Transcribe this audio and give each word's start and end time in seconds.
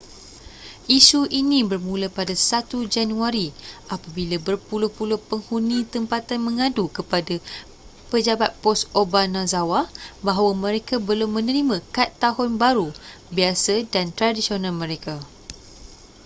isu 0.97 1.21
ini 1.39 1.59
bermula 1.71 2.07
pada 2.17 2.33
1 2.33 2.73
januari 2.95 3.47
apabila 3.95 4.35
berpuluh-puluh 4.47 5.19
penghuni 5.29 5.79
tempatan 5.93 6.39
mengadu 6.47 6.85
kepada 6.97 7.35
pejabat 8.09 8.49
pos 8.65 8.79
obanazawa 9.01 9.81
bahawa 10.27 10.51
mereka 10.65 10.95
belum 11.07 11.31
menerima 11.37 11.77
kad 11.95 12.09
tahun 12.23 12.51
baru 12.63 12.87
biasa 13.35 13.73
dan 13.93 14.05
tradisional 14.17 14.73
mereka 14.83 15.15